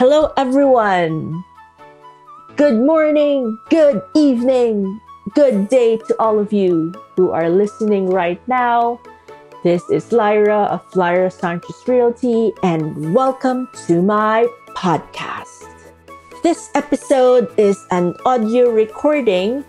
Hello, 0.00 0.32
everyone. 0.38 1.44
Good 2.56 2.80
morning, 2.80 3.58
good 3.68 4.00
evening, 4.16 4.98
good 5.34 5.68
day 5.68 5.98
to 5.98 6.16
all 6.18 6.38
of 6.38 6.54
you 6.54 6.94
who 7.16 7.32
are 7.32 7.50
listening 7.50 8.08
right 8.08 8.40
now. 8.48 8.98
This 9.62 9.82
is 9.90 10.10
Lyra 10.10 10.72
of 10.72 10.80
Lyra 10.96 11.30
Sanchez 11.30 11.76
Realty, 11.86 12.50
and 12.62 13.12
welcome 13.14 13.68
to 13.88 14.00
my 14.00 14.48
podcast. 14.68 15.68
This 16.42 16.70
episode 16.74 17.52
is 17.58 17.84
an 17.90 18.16
audio 18.24 18.70
recording 18.70 19.66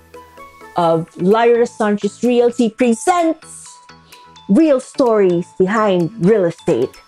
of 0.78 1.14
Lyra 1.18 1.68
Sanchez 1.68 2.24
Realty 2.24 2.70
presents 2.70 3.68
Real 4.48 4.80
Stories 4.80 5.48
Behind 5.58 6.10
Real 6.26 6.46
Estate, 6.46 7.01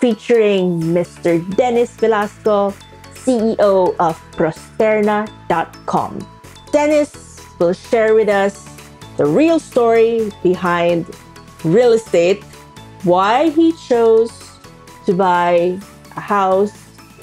featuring 0.00 0.80
Mr. 0.80 1.42
Dennis 1.56 1.90
Velasco, 1.96 2.74
CEO 3.14 3.94
of 3.98 4.16
Prosperna.com. 4.32 6.28
Dennis 6.72 7.42
will 7.58 7.72
share 7.72 8.14
with 8.14 8.28
us 8.28 8.68
the 9.16 9.26
real 9.26 9.58
story 9.58 10.30
behind 10.42 11.06
real 11.64 11.92
estate, 11.92 12.42
why 13.02 13.50
he 13.50 13.72
chose 13.88 14.30
to 15.06 15.12
buy 15.14 15.78
a 16.16 16.20
house 16.20 16.72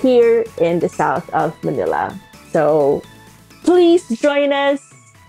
here 0.02 0.44
in 0.60 0.80
the 0.80 0.90
south 0.90 1.30
of 1.34 1.56
Manila. 1.64 2.14
So 2.52 3.02
please 3.64 4.08
join 4.20 4.52
us 4.52 4.82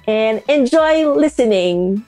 and 0.07 0.43
enjoy 0.49 1.09
listening. 1.09 2.05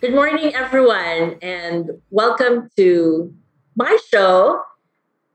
Good 0.00 0.14
morning, 0.14 0.54
everyone, 0.54 1.36
and 1.42 1.90
welcome 2.10 2.70
to 2.76 3.34
my 3.76 3.98
show, 4.10 4.60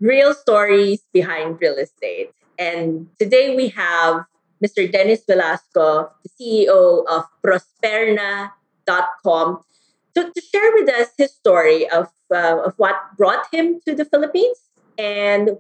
Real 0.04 0.36
Stories 0.36 1.02
Behind 1.14 1.56
Real 1.62 1.78
Estate. 1.80 2.34
And 2.60 3.08
today 3.18 3.56
we 3.56 3.70
have 3.70 4.26
Mr. 4.60 4.92
Dennis 4.92 5.24
Velasco, 5.26 6.12
the 6.24 6.30
CEO 6.36 7.06
of 7.08 7.24
Prosperna.com, 7.42 9.64
to, 10.16 10.30
to 10.30 10.42
share 10.42 10.74
with 10.74 10.90
us 10.90 11.08
his 11.18 11.32
story 11.32 11.90
of, 11.90 12.10
uh, 12.30 12.60
of 12.66 12.74
what 12.76 12.98
brought 13.16 13.48
him 13.54 13.80
to 13.88 13.96
the 13.96 14.04
Philippines 14.04 14.60
and 14.98 15.52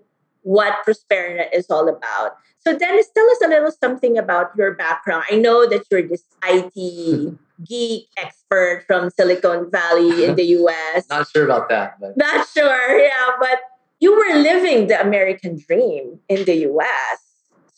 what 0.42 0.86
Prosperna 0.86 1.45
is 1.54 1.72
all 1.72 1.88
about. 1.88 2.36
So, 2.60 2.78
Dennis, 2.78 3.08
tell 3.16 3.30
us 3.30 3.38
a 3.45 3.48
little 3.48 3.72
something 3.72 4.17
about 4.17 4.52
your 4.58 4.73
background. 4.73 5.23
I 5.32 5.38
know 5.38 5.66
that 5.70 5.86
you're 5.89 6.06
this 6.06 6.26
IT 6.44 7.38
geek 7.64 8.10
expert 8.17 8.84
from 8.88 9.10
Silicon 9.10 9.72
Valley 9.72 10.26
in 10.26 10.36
the 10.36 10.44
US. 10.60 11.08
Not 11.10 11.30
sure 11.30 11.45
about 11.45 11.70
that. 11.70 11.98
But. 12.02 12.17
Not 12.17 12.45
sure, 12.50 13.00
yeah, 13.00 13.30
but 13.39 13.62
you 14.04 14.12
were 14.12 14.36
living 14.52 14.88
the 14.88 15.00
American 15.00 15.58
dream 15.66 16.20
in 16.28 16.44
the 16.44 16.58
US. 16.72 17.18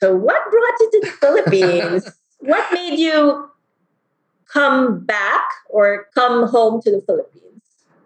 So, 0.02 0.16
what 0.16 0.42
brought 0.52 0.78
you 0.82 0.90
to 0.94 1.00
the 1.06 1.12
Philippines? 1.22 2.02
what 2.40 2.66
made 2.74 2.98
you 2.98 3.50
come 4.52 5.06
back 5.06 5.46
or 5.70 6.08
come 6.16 6.48
home 6.48 6.82
to 6.82 6.90
the 6.90 7.02
Philippines? 7.08 7.62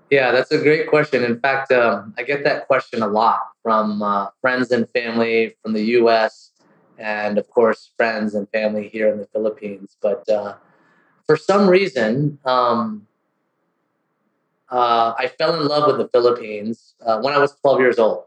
Yeah, 0.09 0.31
that's 0.34 0.52
a 0.52 0.58
great 0.58 0.89
question. 0.89 1.23
In 1.23 1.39
fact, 1.39 1.72
um, 1.72 2.14
I 2.17 2.23
get 2.23 2.44
that 2.44 2.67
question 2.67 3.02
a 3.02 3.08
lot 3.08 3.39
from 3.64 4.02
uh, 4.02 4.28
friends 4.42 4.72
and 4.72 4.89
family 4.89 5.56
from 5.61 5.72
the 5.72 5.86
US, 6.00 6.52
and 6.98 7.38
of 7.38 7.50
course, 7.50 7.92
friends 7.95 8.36
and 8.36 8.50
family 8.50 8.89
here 8.89 9.08
in 9.14 9.17
the 9.20 9.28
Philippines. 9.28 9.95
But 10.02 10.28
uh, 10.28 10.56
for 11.26 11.38
some 11.38 11.70
reason, 11.70 12.39
um, 12.44 13.08
uh, 14.72 15.14
I 15.17 15.28
fell 15.28 15.59
in 15.59 15.67
love 15.67 15.88
with 15.88 15.98
the 15.98 16.08
Philippines 16.09 16.95
uh, 17.06 17.20
when 17.22 17.34
I 17.34 17.39
was 17.39 17.56
12 17.62 17.80
years 17.80 18.00
old, 18.00 18.25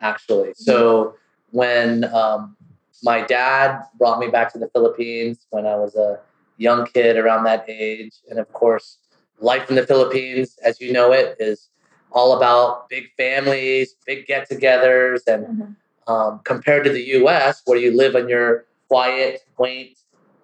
actually. 0.00 0.52
So 0.54 1.16
when 1.50 2.04
um, 2.04 2.56
my 3.02 3.22
dad 3.22 3.82
brought 3.98 4.18
me 4.18 4.28
back 4.28 4.52
to 4.52 4.58
the 4.58 4.68
Philippines 4.68 5.46
when 5.50 5.66
I 5.66 5.76
was 5.76 5.94
a 5.96 6.20
young 6.56 6.86
kid 6.86 7.16
around 7.16 7.44
that 7.44 7.64
age, 7.68 8.14
and 8.30 8.38
of 8.38 8.52
course, 8.52 8.98
life 9.40 9.68
in 9.68 9.76
the 9.76 9.86
Philippines, 9.86 10.58
as 10.64 10.80
you 10.80 10.92
know 10.92 11.12
it, 11.12 11.36
is 11.40 11.68
all 12.12 12.36
about 12.36 12.88
big 12.88 13.10
families, 13.16 13.96
big 14.06 14.26
get 14.26 14.48
togethers. 14.48 15.20
And 15.26 15.46
mm-hmm. 15.46 16.12
um, 16.12 16.40
compared 16.44 16.84
to 16.84 16.90
the 16.90 17.02
US, 17.22 17.62
where 17.64 17.78
you 17.78 17.96
live 17.96 18.14
in 18.14 18.28
your 18.28 18.66
quiet, 18.88 19.40
quaint 19.56 19.98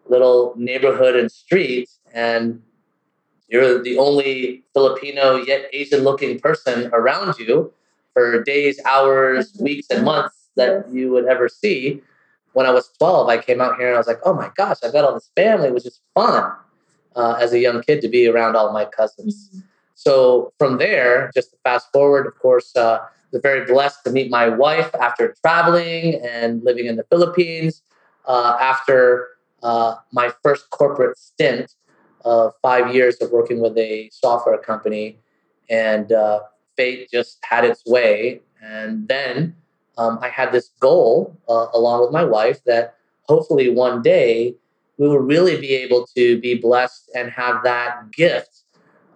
little 0.06 0.54
neighborhood 0.56 1.14
and 1.16 1.30
street, 1.30 1.88
and 2.12 2.62
you're 3.48 3.82
the 3.82 3.98
only 3.98 4.62
Filipino 4.74 5.36
yet 5.36 5.68
Asian 5.72 6.00
looking 6.00 6.38
person 6.38 6.90
around 6.92 7.38
you 7.38 7.72
for 8.12 8.42
days, 8.42 8.80
hours, 8.84 9.52
mm-hmm. 9.52 9.64
weeks, 9.64 9.86
and 9.90 10.04
months 10.04 10.50
that 10.56 10.88
you 10.92 11.10
would 11.12 11.26
ever 11.26 11.48
see. 11.48 12.02
When 12.52 12.66
I 12.66 12.70
was 12.70 12.90
12, 12.98 13.28
I 13.28 13.38
came 13.38 13.60
out 13.60 13.76
here 13.76 13.88
and 13.88 13.94
I 13.94 13.98
was 13.98 14.06
like, 14.06 14.20
oh 14.24 14.34
my 14.34 14.50
gosh, 14.56 14.78
I've 14.82 14.92
got 14.92 15.04
all 15.04 15.14
this 15.14 15.30
family. 15.36 15.68
It 15.68 15.74
was 15.74 15.84
just 15.84 16.00
fun 16.14 16.52
uh, 17.16 17.38
as 17.40 17.52
a 17.52 17.58
young 17.58 17.82
kid 17.82 18.00
to 18.02 18.08
be 18.08 18.26
around 18.26 18.56
all 18.56 18.72
my 18.72 18.84
cousins. 18.84 19.48
Mm-hmm. 19.48 19.60
So 19.94 20.52
from 20.58 20.78
there, 20.78 21.30
just 21.34 21.50
to 21.50 21.56
fast 21.64 21.88
forward, 21.92 22.26
of 22.26 22.38
course, 22.38 22.74
uh, 22.76 22.98
was 23.32 23.42
very 23.42 23.66
blessed 23.66 24.04
to 24.04 24.10
meet 24.10 24.30
my 24.30 24.48
wife 24.48 24.94
after 25.00 25.34
traveling 25.44 26.20
and 26.24 26.62
living 26.64 26.86
in 26.86 26.96
the 26.96 27.04
Philippines. 27.04 27.82
Uh, 28.26 28.56
after 28.60 29.28
uh, 29.62 29.94
my 30.12 30.32
first 30.42 30.70
corporate 30.70 31.16
stint 31.16 31.74
of 32.28 32.52
five 32.60 32.94
years 32.94 33.16
of 33.22 33.30
working 33.30 33.60
with 33.60 33.76
a 33.78 34.10
software 34.12 34.58
company, 34.58 35.18
and 35.70 36.12
uh, 36.12 36.40
fate 36.76 37.10
just 37.10 37.38
had 37.42 37.64
its 37.64 37.84
way. 37.86 38.40
And 38.62 39.08
then 39.08 39.56
um, 39.96 40.18
I 40.20 40.28
had 40.28 40.52
this 40.52 40.70
goal, 40.80 41.36
uh, 41.48 41.66
along 41.72 42.02
with 42.02 42.12
my 42.12 42.24
wife, 42.24 42.62
that 42.64 42.96
hopefully 43.22 43.68
one 43.68 44.02
day 44.02 44.54
we 44.98 45.08
will 45.08 45.18
really 45.18 45.60
be 45.60 45.74
able 45.74 46.06
to 46.16 46.40
be 46.40 46.54
blessed 46.54 47.10
and 47.14 47.30
have 47.30 47.62
that 47.64 48.10
gift 48.12 48.64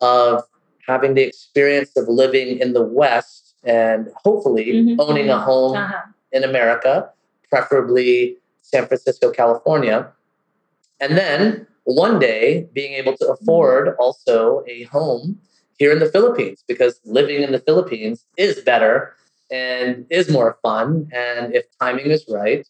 of 0.01 0.43
having 0.87 1.15
the 1.15 1.23
experience 1.23 1.97
of 1.97 2.09
living 2.09 2.59
in 2.59 2.73
the 2.73 2.83
West 2.83 3.55
and 3.65 4.09
hopefully 4.25 4.73
mm-hmm. 4.73 5.01
owning 5.01 5.29
a 5.29 5.39
home 5.39 5.77
uh-huh. 5.77 6.03
in 6.33 6.45
America, 6.45 7.11
preferably 7.49 8.37
San 8.63 8.87
Francisco, 8.87 9.31
California. 9.31 10.11
And 11.01 11.17
then 11.17 11.67
one 11.85 12.19
day 12.19 12.69
being 12.73 12.93
able 12.95 13.17
to 13.17 13.27
afford 13.29 13.97
also 13.99 14.63
a 14.69 14.85
home 14.85 15.39
here 15.79 15.93
in 15.93 15.99
the 15.99 16.07
Philippines 16.07 16.65
because 16.69 17.01
living 17.05 17.43
in 17.43 17.53
the 17.53 17.59
Philippines 17.59 18.25
is 18.37 18.61
better 18.61 19.17
and 19.51 20.07
is 20.11 20.31
more 20.31 20.59
fun. 20.63 21.09
And 21.13 21.55
if 21.55 21.65
timing 21.81 22.07
is 22.07 22.25
right, 22.29 22.67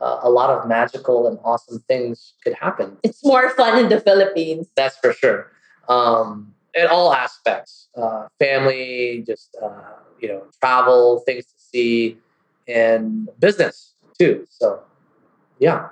uh, 0.00 0.20
a 0.22 0.30
lot 0.30 0.50
of 0.50 0.68
magical 0.68 1.26
and 1.26 1.38
awesome 1.44 1.78
things 1.88 2.34
could 2.44 2.54
happen. 2.54 2.96
It's 3.02 3.24
more 3.24 3.50
fun 3.50 3.78
in 3.78 3.88
the 3.88 4.00
Philippines. 4.00 4.68
That's 4.76 4.96
for 4.98 5.12
sure. 5.12 5.50
Um, 5.88 6.52
in 6.74 6.86
all 6.86 7.14
aspects, 7.14 7.88
uh, 7.96 8.26
family, 8.38 9.24
just 9.26 9.56
uh, 9.62 9.94
you 10.20 10.28
know, 10.28 10.42
travel, 10.60 11.20
things 11.20 11.46
to 11.46 11.54
see, 11.56 12.18
and 12.68 13.28
business 13.38 13.94
too. 14.18 14.46
So, 14.50 14.82
yeah. 15.58 15.88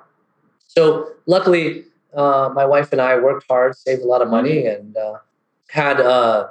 So 0.67 1.09
luckily, 1.27 1.85
uh, 2.16 2.50
my 2.54 2.64
wife 2.64 2.92
and 2.92 3.00
I 3.00 3.19
worked 3.19 3.47
hard, 3.48 3.76
saved 3.76 4.02
a 4.02 4.06
lot 4.06 4.22
of 4.22 4.28
money, 4.28 4.66
and 4.66 4.97
uh, 4.97 5.19
had 5.69 6.00
uh, 6.00 6.48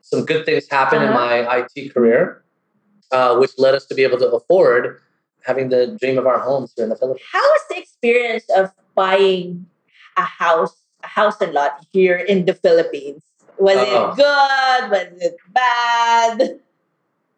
some 0.00 0.24
good 0.24 0.44
things 0.44 0.68
happen 0.68 0.98
uh-huh. 0.98 1.08
in 1.08 1.14
my 1.14 1.66
IT 1.76 1.94
career, 1.94 2.42
which 3.36 3.52
led 3.58 3.74
us 3.74 3.86
to 3.86 3.94
be 3.94 4.02
able 4.02 4.18
to 4.18 4.30
afford 4.30 5.00
having 5.44 5.68
the 5.68 5.96
dream 6.00 6.18
of 6.18 6.26
our 6.26 6.38
homes 6.38 6.72
here 6.76 6.84
in 6.84 6.90
the 6.90 6.96
Philippines. 6.96 7.26
How 7.32 7.40
was 7.40 7.60
the 7.70 7.78
experience 7.78 8.44
of 8.56 8.70
buying 8.94 9.66
a 10.16 10.22
house, 10.22 10.76
a 11.02 11.08
house 11.08 11.40
and 11.40 11.52
lot 11.52 11.84
here 11.92 12.16
in 12.16 12.44
the 12.44 12.54
Philippines? 12.54 13.22
Was 13.58 13.76
it 13.76 13.88
oh. 13.88 14.14
good? 14.14 14.90
Was 14.90 15.22
it 15.22 15.36
bad? 15.52 16.60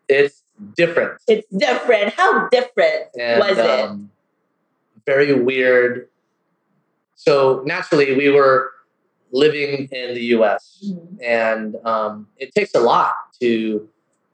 It's 0.09 0.43
different. 0.77 1.21
It's 1.27 1.47
different. 1.49 2.15
How 2.15 2.49
different 2.49 3.07
and, 3.19 3.41
was 3.41 3.59
it? 3.59 3.81
Um, 3.81 4.11
very 5.07 5.33
weird. 5.33 6.09
So 7.15 7.63
naturally, 7.65 8.15
we 8.17 8.29
were 8.31 8.71
living 9.33 9.89
in 9.91 10.15
the 10.15 10.25
U.S. 10.37 10.85
Mm-hmm. 10.87 11.17
and 11.23 11.77
um, 11.85 12.29
it 12.37 12.55
takes 12.55 12.75
a 12.75 12.81
lot 12.81 13.15
to 13.41 13.89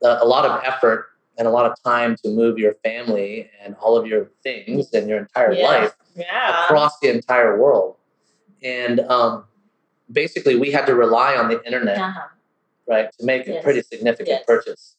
uh, 0.05 0.19
a 0.21 0.27
lot 0.27 0.45
of 0.45 0.63
effort 0.65 1.07
and 1.39 1.49
a 1.49 1.51
lot 1.51 1.65
of 1.65 1.83
time 1.83 2.17
to 2.23 2.29
move 2.29 2.59
your 2.59 2.75
family 2.85 3.51
and 3.63 3.75
all 3.81 3.97
of 3.97 4.07
your 4.07 4.31
things 4.43 4.93
and 4.93 5.09
your 5.09 5.19
entire 5.19 5.53
yeah. 5.53 5.67
life 5.67 5.97
yeah. 6.15 6.65
across 6.65 6.99
the 7.01 7.09
entire 7.09 7.59
world. 7.59 7.97
And 8.63 9.01
um, 9.01 9.45
basically, 10.13 10.57
we 10.57 10.71
had 10.71 10.85
to 10.87 10.95
rely 10.95 11.35
on 11.37 11.49
the 11.49 11.65
internet, 11.65 11.97
uh-huh. 11.97 12.29
right, 12.87 13.11
to 13.19 13.25
make 13.25 13.47
yes. 13.47 13.59
a 13.59 13.63
pretty 13.63 13.81
significant 13.81 14.29
yes. 14.29 14.45
purchase, 14.47 14.97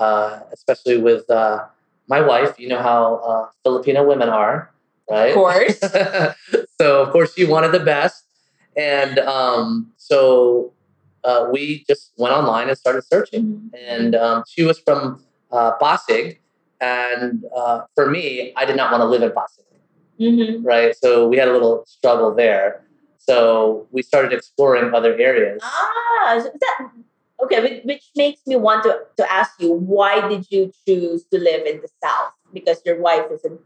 uh, 0.00 0.40
especially 0.52 0.98
with 0.98 1.30
uh, 1.30 1.66
my 2.08 2.20
wife. 2.20 2.58
You 2.58 2.68
know 2.68 2.82
how 2.82 3.16
uh, 3.16 3.48
Filipino 3.62 4.04
women 4.04 4.28
are, 4.28 4.72
right? 5.08 5.28
Of 5.28 5.34
course. 5.34 5.78
so, 6.80 7.02
of 7.02 7.10
course, 7.10 7.34
she 7.34 7.44
wanted 7.44 7.72
the 7.72 7.80
best. 7.80 8.24
And 8.76 9.18
um, 9.20 9.92
so 9.96 10.72
uh, 11.24 11.48
we 11.50 11.84
just 11.88 12.12
went 12.18 12.34
online 12.34 12.68
and 12.68 12.76
started 12.76 13.02
searching. 13.02 13.44
Mm-hmm. 13.44 13.68
And 13.76 14.14
um, 14.14 14.44
she 14.48 14.62
was 14.64 14.78
from 14.78 15.22
uh, 15.50 15.72
Pasig, 15.80 16.40
And 16.80 17.44
uh, 17.56 17.82
for 17.94 18.10
me, 18.10 18.52
I 18.56 18.64
did 18.64 18.76
not 18.76 18.90
want 18.92 19.00
to 19.00 19.06
live 19.06 19.22
in 19.22 19.32
Pasig, 19.32 19.64
Mm-hmm. 20.20 20.64
right? 20.64 20.96
So 20.96 21.28
we 21.28 21.36
had 21.36 21.48
a 21.48 21.52
little 21.52 21.84
struggle 21.86 22.34
there. 22.34 22.82
So 23.18 23.86
we 23.90 24.00
started 24.02 24.32
exploring 24.32 24.94
other 24.94 25.14
areas. 25.18 25.60
Ah, 25.62 26.40
so 26.42 26.50
that 26.58 26.90
okay. 27.42 27.60
Which, 27.60 27.84
which 27.84 28.04
makes 28.16 28.40
me 28.46 28.56
want 28.56 28.82
to 28.84 29.00
to 29.18 29.30
ask 29.30 29.52
you, 29.60 29.72
why 29.72 30.26
did 30.26 30.46
you 30.48 30.72
choose 30.86 31.24
to 31.32 31.38
live 31.38 31.66
in 31.66 31.82
the 31.82 31.88
south? 32.02 32.32
Because 32.54 32.80
your 32.86 32.98
wife 32.98 33.26
is 33.30 33.44
in, 33.44 33.58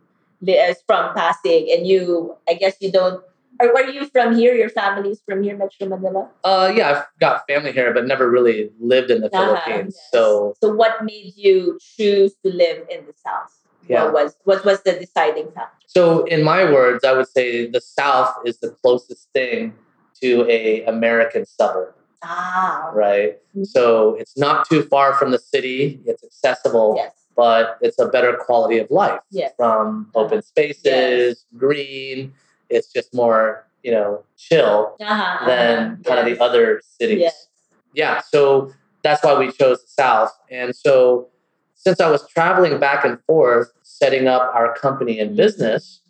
is 0.48 0.82
from 0.86 1.14
Pasig, 1.14 1.68
and 1.68 1.86
you, 1.86 2.36
I 2.48 2.54
guess 2.54 2.74
you 2.80 2.90
don't. 2.90 3.22
Are, 3.60 3.68
are 3.74 3.90
you 3.90 4.06
from 4.06 4.34
here? 4.34 4.54
Your 4.54 4.70
family's 4.70 5.20
from 5.26 5.42
here, 5.42 5.56
Metro 5.56 5.86
Manila. 5.88 6.30
Uh, 6.44 6.72
yeah, 6.74 6.90
I've 6.90 7.04
got 7.20 7.46
family 7.46 7.72
here, 7.72 7.92
but 7.92 8.06
never 8.06 8.30
really 8.30 8.70
lived 8.80 9.10
in 9.10 9.20
the 9.20 9.28
Uh-huh, 9.32 9.60
Philippines. 9.60 9.96
yes. 9.96 10.08
So 10.12 10.54
so 10.62 10.72
what 10.74 11.04
made 11.04 11.34
you 11.36 11.78
choose 11.96 12.34
to 12.44 12.50
live 12.52 12.86
in 12.88 13.04
the 13.06 13.12
south? 13.24 13.52
Yeah. 13.86 14.04
What 14.04 14.12
was 14.14 14.36
what 14.44 14.64
was 14.64 14.82
the 14.82 14.92
deciding 14.92 15.50
factor? 15.52 15.76
So, 15.86 16.22
in 16.26 16.44
my 16.44 16.70
words, 16.70 17.02
I 17.04 17.12
would 17.12 17.26
say 17.28 17.66
the 17.68 17.80
South 17.80 18.32
is 18.46 18.58
the 18.60 18.70
closest 18.80 19.28
thing 19.32 19.74
to 20.22 20.46
a 20.48 20.84
American 20.84 21.44
suburb, 21.44 21.94
Ah, 22.22 22.90
right? 22.94 23.38
Mhm. 23.56 23.66
So 23.66 24.14
it's 24.14 24.36
not 24.38 24.68
too 24.68 24.82
far 24.84 25.14
from 25.14 25.32
the 25.32 25.38
city. 25.38 26.00
It's 26.06 26.22
accessible, 26.22 26.94
yes, 26.96 27.12
but 27.36 27.78
it's 27.80 27.98
a 27.98 28.06
better 28.08 28.36
quality 28.36 28.78
of 28.78 28.90
life 28.90 29.20
Yes. 29.30 29.52
from 29.56 30.10
open 30.14 30.42
spaces, 30.42 31.44
green. 31.56 32.32
It's 32.68 32.92
just 32.92 33.14
more, 33.14 33.66
you 33.82 33.92
know, 33.92 34.22
chill 34.36 34.96
uh-huh, 35.00 35.46
than 35.46 36.02
kind 36.04 36.18
of 36.20 36.26
the 36.26 36.42
other 36.42 36.80
cities. 36.84 37.20
Yes. 37.20 37.46
Yeah, 37.94 38.20
so 38.20 38.72
that's 39.02 39.24
why 39.24 39.38
we 39.38 39.50
chose 39.50 39.80
the 39.82 39.88
South. 39.88 40.30
And 40.50 40.74
so 40.74 41.28
since 41.74 42.00
I 42.00 42.10
was 42.10 42.28
traveling 42.28 42.78
back 42.78 43.04
and 43.04 43.18
forth 43.26 43.72
setting 43.82 44.28
up 44.28 44.50
our 44.54 44.74
company 44.76 45.18
and 45.18 45.30
Mhm. 45.32 45.36
business, 45.36 46.02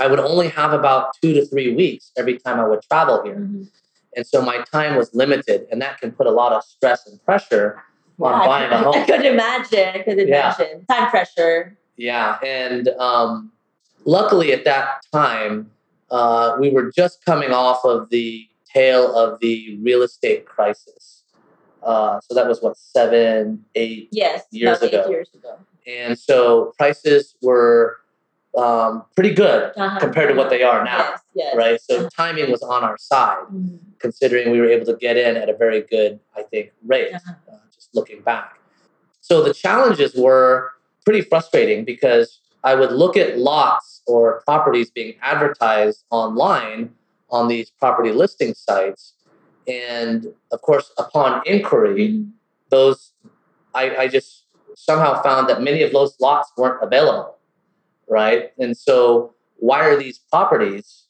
I 0.00 0.06
would 0.06 0.20
only 0.20 0.48
have 0.48 0.72
about 0.72 1.12
two 1.20 1.32
to 1.34 1.44
three 1.44 1.74
weeks 1.74 2.12
every 2.16 2.38
time 2.38 2.58
I 2.60 2.66
would 2.66 2.82
travel 2.82 3.22
here. 3.22 3.34
Mhm. 3.36 3.68
And 4.16 4.26
so 4.26 4.40
my 4.40 4.62
time 4.72 4.96
was 4.96 5.14
limited, 5.14 5.66
and 5.70 5.82
that 5.82 6.00
can 6.00 6.12
put 6.12 6.26
a 6.26 6.30
lot 6.30 6.52
of 6.52 6.64
stress 6.64 7.06
and 7.06 7.22
pressure 7.24 7.82
on 8.20 8.32
Yeah, 8.32 8.38
I 8.40 8.46
buying 8.46 8.72
a 8.72 8.78
home. 8.82 8.94
I 8.94 9.04
could 9.04 9.24
imagine. 9.24 9.88
I 9.94 9.98
could 10.02 10.18
Yeah. 10.28 10.54
imagine. 10.58 10.86
Time 10.86 11.10
pressure. 11.10 11.76
Yeah, 11.96 12.38
and 12.44 12.88
um, 12.98 13.52
luckily 14.04 14.52
at 14.52 14.64
that 14.64 15.02
time, 15.12 15.70
uh, 16.10 16.56
we 16.60 16.70
were 16.70 16.90
just 16.90 17.24
coming 17.24 17.50
off 17.52 17.84
of 17.84 18.08
the 18.10 18.46
tail 18.72 19.14
of 19.16 19.40
the 19.40 19.78
real 19.82 20.02
estate 20.02 20.46
crisis. 20.46 21.24
Uh, 21.82 22.20
so 22.22 22.34
that 22.34 22.46
was 22.46 22.60
what 22.62 22.76
seven, 22.76 23.64
eight, 23.74 24.08
Yes, 24.12 24.44
Years 24.50 24.82
ago. 24.82 25.04
eight 25.06 25.10
years 25.10 25.30
ago. 25.34 25.58
and 25.86 26.18
so 26.18 26.72
prices 26.76 27.34
were 27.40 27.96
um, 28.56 29.04
pretty 29.14 29.32
good 29.34 29.72
Uh-huh. 29.76 29.98
compared 30.00 30.28
to 30.30 30.34
what 30.34 30.50
they 30.50 30.62
are 30.62 30.84
now, 30.84 30.98
Yes, 30.98 31.20
yes. 31.34 31.56
right? 31.56 31.80
So 31.80 32.08
timing 32.08 32.50
was 32.50 32.62
on 32.62 32.82
our 32.82 32.96
side, 32.98 33.44
Mhm. 33.52 33.78
considering 34.00 34.50
we 34.50 34.60
were 34.60 34.68
able 34.68 34.86
to 34.86 34.96
get 34.96 35.16
in 35.16 35.36
at 35.36 35.48
a 35.48 35.54
very 35.54 35.82
good, 35.82 36.18
I 36.36 36.42
think, 36.42 36.72
rate. 36.86 37.14
Uh-huh. 37.14 37.32
uh, 37.52 37.56
looking 37.94 38.20
back. 38.22 38.58
So 39.20 39.42
the 39.42 39.54
challenges 39.54 40.14
were 40.16 40.72
pretty 41.04 41.22
frustrating 41.22 41.84
because 41.84 42.40
I 42.64 42.74
would 42.74 42.92
look 42.92 43.16
at 43.16 43.38
lots 43.38 44.02
or 44.06 44.42
properties 44.44 44.90
being 44.90 45.14
advertised 45.22 46.04
online 46.10 46.94
on 47.30 47.48
these 47.48 47.70
property 47.70 48.10
listing 48.12 48.54
sites. 48.54 49.14
And 49.66 50.28
of 50.50 50.62
course, 50.62 50.92
upon 50.98 51.42
inquiry, 51.46 52.08
Mhm. 52.08 52.30
those 52.70 53.12
I, 53.74 53.96
I 53.96 54.08
just 54.08 54.44
somehow 54.74 55.22
found 55.22 55.48
that 55.48 55.62
many 55.62 55.82
of 55.82 55.92
those 55.92 56.16
lots 56.20 56.50
weren't 56.56 56.82
available. 56.82 57.36
Right. 58.08 58.52
And 58.58 58.76
so 58.76 59.34
why 59.56 59.84
are 59.84 59.96
these 59.96 60.18
properties 60.18 61.04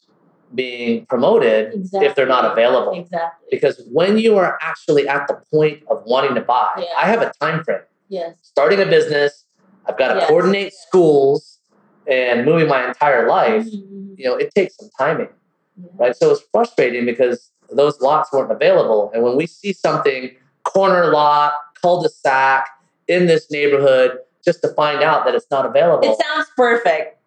being 0.55 1.05
promoted 1.07 1.89
if 1.95 2.15
they're 2.15 2.27
not 2.27 2.45
available? 2.51 2.93
Exactly. 2.99 3.49
because 3.51 3.83
when 3.93 4.19
you 4.19 4.37
are 4.37 4.59
actually 4.63 5.07
at 5.07 5.27
the 5.29 5.35
point 5.53 5.83
of 5.91 6.03
wanting 6.07 6.35
to 6.35 6.41
buy 6.41 6.69
Yeah. 6.79 6.85
i 6.97 7.05
have 7.07 7.21
a 7.23 7.31
time 7.41 7.63
frame 7.65 7.81
yes. 8.09 8.37
starting 8.43 8.81
a 8.81 8.87
business 8.87 9.45
i've 9.87 9.99
got 9.99 10.09
to 10.09 10.21
Yes. 10.21 10.29
coordinate 10.29 10.73
schools 10.73 11.61
and 12.07 12.47
moving 12.47 12.67
my 12.69 12.87
entire 12.89 13.29
life 13.29 13.65
Mhm. 13.67 14.19
you 14.19 14.25
know 14.27 14.37
it 14.37 14.55
takes 14.55 14.77
some 14.79 14.89
timing 14.99 15.29
Yeah. 15.77 15.89
right 15.97 16.17
so 16.17 16.31
it's 16.31 16.43
frustrating 16.51 17.05
because 17.05 17.51
those 17.71 18.01
lots 18.01 18.33
weren't 18.33 18.51
available 18.51 19.11
and 19.13 19.23
when 19.23 19.37
we 19.37 19.47
see 19.47 19.73
something 19.75 20.35
corner 20.65 21.13
lot 21.13 21.53
cul-de-sac 21.83 22.69
in 23.07 23.27
this 23.27 23.51
neighborhood 23.51 24.19
just 24.45 24.63
to 24.63 24.69
find 24.69 25.03
out 25.03 25.25
that 25.27 25.35
it's 25.35 25.51
not 25.51 25.67
available 25.67 26.11
It 26.11 26.19
sounds 26.27 26.47
perfect, 26.57 27.19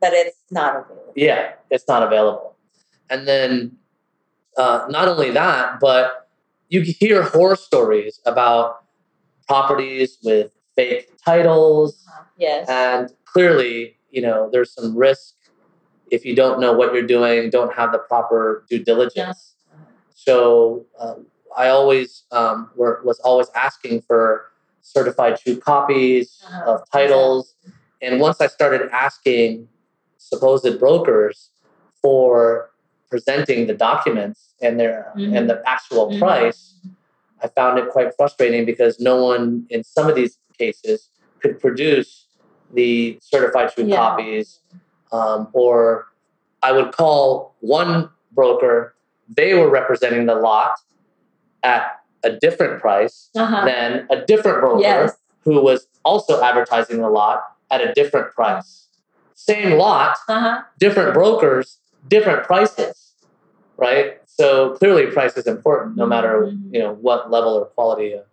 but 0.00 0.12
it's 0.12 0.36
not 0.50 0.74
available. 0.76 1.12
yeah, 1.14 1.52
it's 1.70 1.86
not 1.86 2.02
available. 2.02 2.53
And 3.10 3.26
then 3.28 3.76
uh, 4.56 4.86
not 4.88 5.08
only 5.08 5.30
that, 5.32 5.80
but 5.80 6.28
you 6.68 6.80
hear 6.82 7.22
horror 7.22 7.56
stories 7.56 8.20
about 8.26 8.84
properties 9.48 10.18
with 10.24 10.50
fake 10.76 11.10
titles, 11.24 12.04
Uh-huh. 12.08 12.24
Yes. 12.38 12.68
and 12.68 13.10
clearly, 13.26 13.96
you 14.10 14.22
know, 14.22 14.48
there's 14.52 14.72
some 14.74 14.96
risk 14.96 15.34
if 16.10 16.24
you 16.24 16.34
don't 16.36 16.60
know 16.60 16.72
what 16.72 16.92
you're 16.94 17.06
doing, 17.06 17.50
don't 17.50 17.74
have 17.74 17.92
the 17.92 17.98
proper 17.98 18.64
due 18.70 18.82
diligence. 18.84 19.56
So 20.14 20.86
uh, 20.98 21.14
I 21.56 21.68
always 21.68 22.24
um, 22.32 22.70
were, 22.76 23.00
was 23.04 23.20
always 23.20 23.48
asking 23.54 24.02
for 24.02 24.46
certified 24.82 25.38
true 25.40 25.56
copies 25.58 26.42
Uh-huh. 26.46 26.74
of 26.74 26.90
titles, 26.92 27.54
and 28.02 28.20
once 28.20 28.40
I 28.40 28.48
started 28.48 28.88
asking 28.92 29.68
supposed 30.18 30.78
brokers 30.78 31.50
for 32.02 32.70
presenting 33.18 33.68
the 33.68 33.74
documents 33.90 34.40
and 34.60 34.72
their 34.80 35.12
Mhm. 35.16 35.36
and 35.36 35.44
the 35.50 35.62
actual 35.74 36.04
Mhm. 36.10 36.18
price, 36.18 36.60
I 37.44 37.46
found 37.58 37.78
it 37.80 37.86
quite 37.96 38.08
frustrating 38.18 38.62
because 38.72 38.94
no 38.98 39.14
one 39.30 39.44
in 39.70 39.80
some 39.84 40.06
of 40.10 40.16
these 40.20 40.34
cases 40.58 40.98
could 41.40 41.54
produce 41.64 42.10
the 42.78 43.16
certified 43.22 43.68
true 43.72 43.84
Yeah. 43.84 43.96
copies 44.02 44.46
um, 45.12 45.40
or 45.52 46.06
I 46.68 46.72
would 46.76 46.90
call 47.00 47.54
one 47.60 48.10
broker, 48.38 48.76
they 49.40 49.50
were 49.54 49.70
representing 49.80 50.26
the 50.26 50.34
lot 50.50 50.72
at 51.62 51.82
a 52.24 52.30
different 52.44 52.80
price 52.84 53.16
Uh-huh. 53.36 53.64
than 53.70 53.88
a 54.10 54.18
different 54.32 54.58
broker 54.64 54.80
Yes. 54.80 55.16
who 55.44 55.54
was 55.68 55.86
also 56.04 56.42
advertising 56.42 56.98
the 57.06 57.10
lot 57.20 57.38
at 57.70 57.80
a 57.80 57.92
different 57.92 58.28
price. 58.38 58.88
Same 59.34 59.70
lot, 59.78 60.16
Uh-huh. 60.28 60.62
different 60.84 61.10
brokers, 61.14 61.66
different 62.14 62.42
prices, 62.50 62.93
right? 63.86 64.08
So 64.26 64.46
clearly 64.78 65.04
price 65.18 65.34
is 65.40 65.46
important 65.56 65.90
no 66.02 66.06
matter, 66.14 66.34
you 66.74 66.80
know, 66.82 66.92
what 67.06 67.20
level 67.36 67.52
or 67.60 67.66
quality 67.76 68.08
of, 68.20 68.24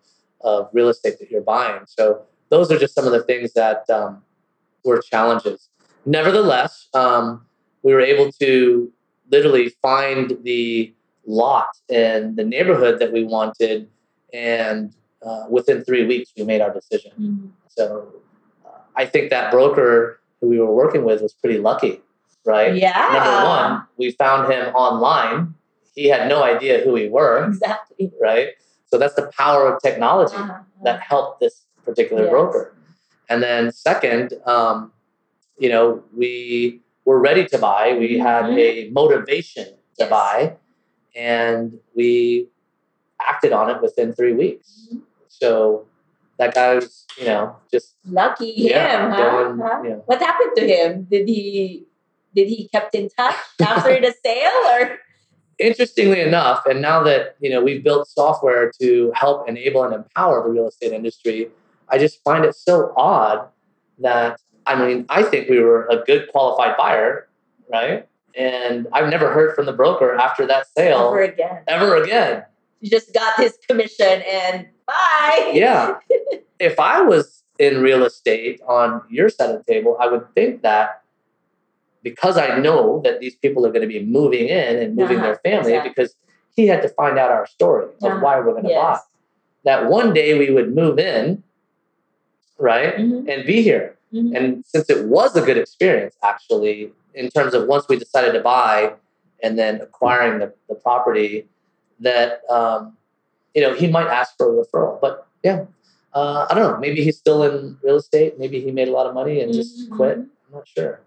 of 0.52 0.60
real 0.78 0.90
estate 0.90 1.16
that 1.20 1.28
you're 1.32 1.48
buying. 1.56 1.82
So 1.98 2.04
those 2.54 2.72
are 2.72 2.80
just 2.86 2.94
some 2.98 3.06
of 3.10 3.14
the 3.18 3.24
things 3.32 3.48
that 3.62 3.80
um, 3.98 4.12
were 4.86 5.00
challenges. 5.14 5.60
Nevertheless, 6.06 6.74
um, 6.94 7.24
we 7.84 7.94
were 7.96 8.06
able 8.14 8.32
to 8.44 8.92
literally 9.36 9.68
find 9.88 10.38
the 10.44 10.94
lot 11.26 11.72
in 11.90 12.36
the 12.40 12.44
neighborhood 12.56 12.96
that 13.02 13.12
we 13.16 13.22
wanted, 13.24 13.88
and 14.34 14.94
uh, 15.28 15.46
within 15.50 15.78
three 15.88 16.06
weeks, 16.12 16.28
we 16.38 16.44
made 16.52 16.62
our 16.66 16.74
decision. 16.80 17.12
Mhm. 17.20 17.50
So 17.78 17.86
uh, 18.66 18.82
I 18.96 19.06
think 19.06 19.30
that 19.30 19.52
broker 19.52 20.20
who 20.40 20.46
we 20.54 20.60
were 20.64 20.74
working 20.84 21.04
with 21.10 21.20
was 21.22 21.34
pretty 21.34 21.60
lucky, 21.60 21.94
right? 22.46 22.76
Yeah. 22.76 23.10
Number 23.14 23.46
one, 23.46 23.84
we 23.98 24.12
found 24.12 24.52
him 24.52 24.74
online. 24.76 25.54
He 25.96 26.08
had 26.08 26.28
no 26.30 26.44
idea 26.44 26.80
who 26.84 26.94
we 26.94 27.10
were, 27.10 27.46
Exactly. 27.46 28.12
right? 28.22 28.50
So 28.88 28.98
that's 28.98 29.16
the 29.16 29.32
power 29.38 29.74
of 29.74 29.82
technology 29.82 30.36
Uh-huh. 30.36 30.60
that 30.84 31.00
helped 31.02 31.40
this 31.40 31.66
particular 31.86 32.24
Yes. 32.24 32.32
broker. 32.32 32.76
And 33.30 33.42
then 33.42 33.72
second, 33.72 34.34
um, 34.46 34.92
you 35.58 35.70
know, 35.70 36.04
we 36.16 36.82
were 37.06 37.20
ready 37.20 37.46
to 37.48 37.58
buy. 37.58 37.94
We 37.98 38.18
had 38.18 38.46
Mhm. 38.46 38.58
a 38.58 38.90
motivation 38.92 39.66
to 39.98 40.04
Yes. 40.06 40.10
buy, 40.10 40.58
and 41.16 41.80
we 41.96 42.50
acted 43.22 43.54
on 43.54 43.70
it 43.70 43.82
within 43.82 44.14
three 44.14 44.34
weeks. 44.34 44.88
Mhm. 44.92 45.02
So 45.28 45.86
that 46.38 46.54
guy 46.56 46.76
was, 46.76 47.06
you 47.18 47.26
know, 47.26 47.56
just 47.72 47.96
Lucky 48.10 48.54
Yeah, 48.58 49.06
him, 49.06 49.12
huh? 49.12 49.18
going, 49.30 49.60
Huh? 49.60 49.82
you 49.84 49.90
know. 49.92 50.04
What 50.06 50.20
happened 50.20 50.56
to 50.56 50.68
him? 50.68 51.08
Did 51.10 51.28
he 51.30 51.86
did 52.36 52.48
he 52.48 52.68
kept 52.70 52.96
in 52.96 53.10
touch 53.10 53.36
after 53.62 54.00
the 54.00 54.14
sale 54.24 54.52
or 54.70 55.00
interestingly 55.60 56.20
enough, 56.20 56.66
and 56.66 56.82
now 56.82 57.04
that 57.04 57.36
you 57.40 57.50
know 57.50 57.64
we've 57.64 57.84
built 57.84 58.08
software 58.08 58.72
to 58.82 59.12
help 59.16 59.48
enable 59.48 59.84
and 59.84 59.94
empower 59.94 60.44
the 60.44 60.50
real 60.50 60.68
estate 60.68 60.92
industry, 60.92 61.50
I 61.90 61.98
just 61.98 62.22
find 62.24 62.46
it 62.46 62.56
so 62.56 62.94
odd 62.98 63.48
that 64.00 64.40
I 64.66 64.76
mean 64.76 65.06
I 65.10 65.24
think 65.24 65.50
we 65.50 65.60
were 65.60 65.86
a 65.88 66.04
good 66.04 66.30
qualified 66.32 66.76
buyer, 66.78 67.28
right? 67.72 68.08
And 68.36 68.88
I've 68.94 69.10
never 69.10 69.34
heard 69.34 69.56
from 69.56 69.66
the 69.66 69.74
broker 69.74 70.16
after 70.16 70.46
that 70.48 70.68
sale 70.76 71.10
ever 71.10 71.22
again? 71.22 71.64
ever 71.68 71.96
again. 72.02 72.44
He 72.80 72.90
just 72.90 73.14
got 73.14 73.36
his 73.38 73.58
commission 73.68 74.24
and 74.28 74.68
bye. 74.88 75.52
Yeah. 75.54 76.00
if 76.60 76.80
I 76.80 77.02
was 77.02 77.44
in 77.60 77.82
real 77.82 78.04
estate 78.04 78.62
on 78.68 79.02
your 79.10 79.30
side 79.30 79.52
of 79.52 79.64
the 79.64 79.72
table, 79.72 79.98
I 80.00 80.08
would 80.08 80.34
think 80.34 80.62
that 80.64 81.04
because 82.04 82.38
I 82.38 82.60
know 82.60 83.02
that 83.04 83.20
these 83.20 83.36
people 83.36 83.66
are 83.66 83.70
going 83.72 83.82
to 83.82 83.88
be 83.88 84.04
moving 84.04 84.48
in 84.48 84.78
and 84.78 84.96
moving 84.96 85.18
Uh-huh, 85.18 85.28
their 85.28 85.36
family, 85.44 85.74
exactly. 85.74 85.90
because 85.90 86.16
he 86.56 86.68
had 86.68 86.82
to 86.82 86.90
find 86.90 87.18
out 87.18 87.32
our 87.32 87.46
story 87.48 87.86
of 87.86 87.92
Uh-huh, 88.04 88.20
why 88.24 88.40
we're 88.40 88.52
going 88.52 88.64
to 88.64 88.70
yes. 88.70 89.00
buy. 89.00 89.00
That 89.64 89.90
one 89.90 90.14
day 90.14 90.38
we 90.38 90.50
would 90.52 90.74
move 90.76 90.98
in, 91.00 91.44
right, 92.58 92.96
Mhm, 92.98 93.28
and 93.30 93.46
be 93.46 93.62
here. 93.62 93.98
mhm. 94.14 94.36
And 94.36 94.66
since 94.66 94.90
it 94.90 95.06
was 95.08 95.36
a 95.36 95.42
good 95.42 95.58
experience, 95.58 96.16
actually, 96.24 96.92
in 97.14 97.30
terms 97.30 97.54
of 97.54 97.68
once 97.68 97.88
we 97.88 97.96
decided 97.98 98.34
to 98.34 98.42
buy 98.42 98.94
and 99.44 99.58
then 99.58 99.80
acquiring 99.82 100.40
the, 100.40 100.54
the 100.70 100.76
property, 100.76 101.48
that 102.00 102.42
um, 102.50 102.98
you 103.54 103.62
know 103.62 103.74
he 103.74 103.88
might 103.88 104.08
ask 104.08 104.36
for 104.38 104.48
a 104.52 104.66
referral. 104.66 105.00
But 105.00 105.28
yeah, 105.44 105.66
uh, 106.14 106.48
I 106.50 106.54
don't 106.56 106.72
know. 106.72 106.78
Maybe 106.80 107.04
he's 107.04 107.18
still 107.18 107.44
in 107.44 107.78
real 107.84 107.98
estate. 107.98 108.38
Maybe 108.40 108.60
he 108.60 108.72
made 108.72 108.88
a 108.88 108.92
lot 108.92 109.06
of 109.08 109.14
money 109.14 109.40
and 109.42 109.54
just 109.54 109.90
Mhm, 109.90 109.96
quit. 109.96 110.18
I'm 110.18 110.52
not 110.54 110.68
sure. 110.68 111.00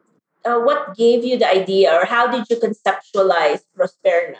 Uh, 0.44 0.60
what 0.60 0.96
gave 0.96 1.24
you 1.24 1.38
the 1.38 1.48
idea 1.48 1.92
or 1.92 2.04
how 2.04 2.26
did 2.30 2.44
you 2.50 2.56
conceptualize 2.56 3.60
Prosperna? 3.76 4.36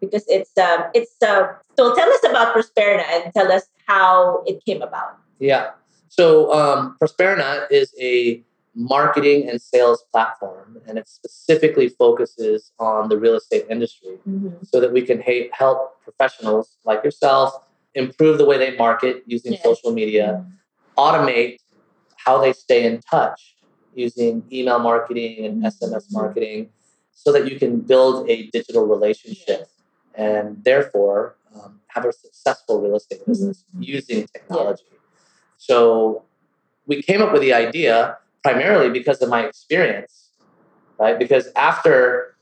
Because 0.00 0.24
it's 0.28 0.56
um 0.58 0.84
it's 0.94 1.14
uh 1.22 1.48
so 1.76 1.94
tell 1.94 2.08
us 2.10 2.20
about 2.28 2.54
Prosperna 2.54 3.04
and 3.12 3.32
tell 3.34 3.50
us 3.52 3.64
how 3.86 4.42
it 4.46 4.64
came 4.64 4.82
about. 4.82 5.18
Yeah. 5.38 5.70
So 6.08 6.52
um, 6.52 6.96
Prosperna 7.02 7.66
is 7.70 7.94
a 8.00 8.42
marketing 8.74 9.48
and 9.48 9.60
sales 9.60 10.04
platform, 10.12 10.78
and 10.86 10.98
it 10.98 11.08
specifically 11.08 11.88
focuses 11.88 12.72
on 12.78 13.08
the 13.08 13.18
real 13.18 13.34
estate 13.34 13.66
industry. 13.70 14.18
so 14.62 14.80
that 14.80 14.92
we 14.92 15.02
can 15.02 15.20
ha- 15.22 15.48
help 15.52 16.02
professionals 16.02 16.76
like 16.84 17.02
yourself 17.04 17.52
improve 17.94 18.38
the 18.38 18.44
way 18.44 18.56
they 18.58 18.76
market 18.76 19.22
using 19.26 19.52
Yes. 19.52 19.62
social 19.62 19.92
media, 19.92 20.44
automate 20.96 21.58
how 22.16 22.38
they 22.38 22.52
stay 22.52 22.84
in 22.86 23.00
touch 23.00 23.51
using 23.94 24.44
email 24.52 24.78
marketing 24.78 25.44
and 25.44 25.62
SMS 25.62 26.12
marketing 26.12 26.70
so 27.14 27.32
that 27.32 27.50
you 27.50 27.58
can 27.58 27.80
build 27.80 28.28
a 28.28 28.46
digital 28.50 28.86
relationship 28.86 29.68
and 30.14 30.62
therefore 30.64 31.36
um, 31.54 31.80
have 31.88 32.04
a 32.04 32.12
successful 32.12 32.80
real 32.80 32.96
estate 32.96 33.24
business 33.26 33.64
Mhm. 33.76 33.86
using 33.86 34.26
technology. 34.28 34.84
So 35.58 36.24
we 36.86 37.02
came 37.02 37.22
up 37.22 37.32
with 37.32 37.42
the 37.42 37.52
idea 37.52 38.18
primarily 38.42 38.90
because 38.90 39.22
of 39.22 39.28
my 39.28 39.44
experience, 39.44 40.30
right? 40.98 41.18
Because 41.18 41.48
after 41.54 42.34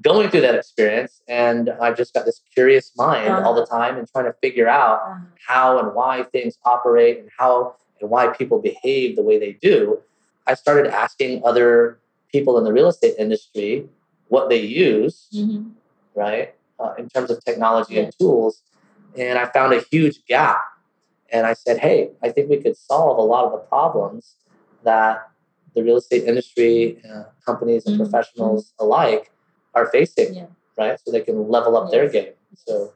going 0.00 0.28
through 0.30 0.40
that 0.40 0.54
experience, 0.54 1.22
and 1.28 1.70
I've 1.80 1.96
just 1.96 2.14
got 2.14 2.24
this 2.24 2.40
curious 2.52 2.92
mind 2.96 3.44
all 3.44 3.54
the 3.54 3.66
time 3.66 3.96
and 3.98 4.08
trying 4.08 4.24
to 4.24 4.32
figure 4.42 4.68
out 4.68 5.00
Uh-huh. 5.02 5.20
how 5.46 5.78
and 5.78 5.94
why 5.94 6.22
things 6.24 6.58
operate 6.64 7.18
and 7.18 7.28
how 7.38 7.76
and 8.00 8.10
why 8.10 8.28
people 8.28 8.58
behave 8.60 9.14
the 9.16 9.22
way 9.22 9.38
they 9.38 9.52
do, 9.52 10.00
I 10.46 10.54
started 10.54 10.86
asking 10.92 11.42
other 11.44 11.98
people 12.30 12.58
in 12.58 12.64
the 12.64 12.72
real 12.72 12.88
estate 12.88 13.14
industry 13.18 13.88
what 14.28 14.48
they 14.48 14.60
use, 14.60 15.28
Mhm. 15.34 15.72
right, 16.14 16.54
uh, 16.78 16.94
in 16.98 17.08
terms 17.08 17.30
of 17.30 17.42
technology 17.44 17.98
and 17.98 18.12
tools. 18.18 18.62
And 19.16 19.38
I 19.38 19.46
found 19.46 19.72
a 19.72 19.80
huge 19.80 20.24
gap. 20.26 20.60
And 21.30 21.46
I 21.46 21.52
said, 21.54 21.78
hey, 21.78 22.10
I 22.22 22.30
think 22.30 22.50
we 22.50 22.58
could 22.58 22.76
solve 22.76 23.18
a 23.18 23.22
lot 23.22 23.44
of 23.46 23.52
the 23.52 23.58
problems 23.58 24.34
that 24.82 25.28
the 25.74 25.82
real 25.82 25.96
estate 25.96 26.24
industry, 26.24 27.02
uh, 27.10 27.24
companies, 27.44 27.86
and 27.86 27.96
Mhm. 27.96 28.04
professionals 28.04 28.72
alike 28.78 29.32
are 29.74 29.86
facing, 29.86 30.34
Yeah. 30.34 30.46
right? 30.76 30.98
So 31.00 31.10
they 31.10 31.20
can 31.20 31.48
level 31.48 31.76
up 31.76 31.90
their 31.90 32.08
game. 32.08 32.34
So, 32.54 32.92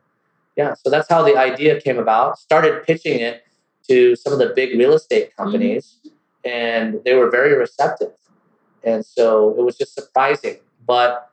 yeah, 0.57 0.75
so 0.75 0.90
that's 0.90 1.09
how 1.09 1.23
the 1.23 1.37
idea 1.37 1.81
came 1.81 1.99
about. 1.99 2.38
Started 2.38 2.85
pitching 2.85 3.21
it 3.21 3.43
to 3.88 4.14
some 4.17 4.33
of 4.33 4.38
the 4.38 4.50
big 4.50 4.78
real 4.78 4.93
estate 4.95 5.35
companies, 5.37 5.99
and 6.49 7.00
they 7.05 7.14
were 7.14 7.31
very 7.31 7.55
receptive. 7.57 8.12
And 8.83 9.05
so 9.05 9.55
it 9.59 9.62
was 9.62 9.76
just 9.76 9.95
surprising. 9.95 10.57
But 10.87 11.31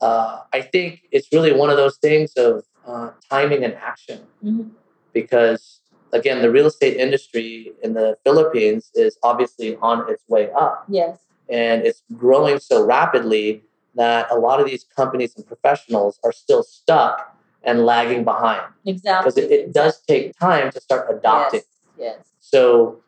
uh, 0.00 0.40
I 0.52 0.60
think 0.60 1.02
it's 1.12 1.28
really 1.32 1.52
one 1.52 1.70
of 1.70 1.76
those 1.76 1.96
things 1.96 2.32
of 2.36 2.64
uh, 2.86 3.10
timing 3.30 3.64
and 3.64 3.74
action 3.74 4.20
Mhm. 4.44 4.70
because, 5.12 5.80
again, 6.12 6.42
the 6.42 6.50
real 6.50 6.66
estate 6.66 6.96
industry 6.98 7.72
in 7.82 7.94
the 7.94 8.16
Philippines 8.24 8.90
is 8.94 9.16
obviously 9.22 9.76
on 9.76 9.96
its 10.12 10.22
way 10.28 10.50
up 10.64 10.84
Yes. 10.88 11.18
and 11.48 11.76
it's 11.86 12.02
growing 12.24 12.58
so 12.58 12.76
rapidly 12.84 13.62
that 13.94 14.26
a 14.30 14.38
lot 14.46 14.60
of 14.60 14.66
these 14.66 14.84
companies 14.84 15.34
and 15.36 15.46
professionals 15.46 16.18
are 16.24 16.32
still 16.32 16.62
stuck 16.62 17.14
and 17.62 17.86
lagging 17.86 18.24
behind 18.24 18.62
Exactly. 18.84 19.22
because 19.22 19.36
it, 19.38 19.50
it 19.58 19.72
does 19.72 20.00
take 20.12 20.36
time 20.38 20.70
to 20.72 20.80
start 20.80 21.06
adopting. 21.16 21.62
Yes. 21.96 22.16
yes. 22.18 22.26
So 22.40 23.00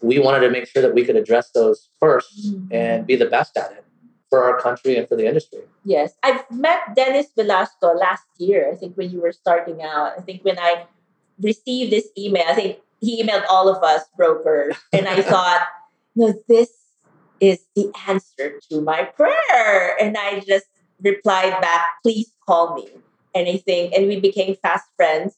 we 0.00 0.18
wanted 0.18 0.40
to 0.40 0.50
make 0.50 0.66
sure 0.66 0.82
that 0.82 0.94
we 0.94 1.04
could 1.04 1.16
address 1.16 1.50
those 1.50 1.88
1st 2.00 2.54
Mhm. 2.54 2.68
and 2.72 3.06
be 3.06 3.16
the 3.16 3.26
best 3.26 3.56
at 3.56 3.72
it 3.72 3.84
for 4.30 4.44
our 4.44 4.60
country 4.60 4.96
and 4.96 5.08
for 5.08 5.16
the 5.16 5.26
industry. 5.26 5.60
Yes, 5.84 6.14
I've 6.22 6.44
met 6.50 6.94
Dennis 6.94 7.26
Velasco 7.36 7.94
last 7.94 8.26
year. 8.38 8.70
I 8.70 8.76
think 8.76 8.96
when 8.96 9.10
you 9.10 9.20
were 9.20 9.32
starting 9.32 9.82
out. 9.82 10.12
I 10.18 10.20
think 10.20 10.44
when 10.44 10.58
I 10.58 10.86
received 11.40 11.92
this 11.92 12.08
email, 12.16 12.44
I 12.46 12.54
think 12.54 12.78
he 13.00 13.22
emailed 13.22 13.44
all 13.48 13.68
of 13.68 13.82
us 13.82 14.02
brokers, 14.16 14.76
and 14.92 15.08
I 15.08 15.22
thought, 15.32 15.62
no, 16.14 16.34
this 16.48 16.70
is 17.40 17.60
the 17.76 17.90
answer 18.08 18.60
to 18.70 18.80
my 18.80 19.04
prayer. 19.04 19.96
And 20.00 20.16
I 20.18 20.40
just 20.40 20.66
replied 21.00 21.60
back, 21.60 21.84
please 22.02 22.32
call 22.46 22.74
me. 22.74 22.88
And 23.34 23.48
I 23.48 23.56
think, 23.58 23.94
and 23.94 24.08
we 24.08 24.18
became 24.18 24.56
fast 24.56 24.86
friends 24.96 25.36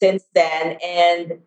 since 0.00 0.24
then. 0.34 0.78
And 0.82 1.40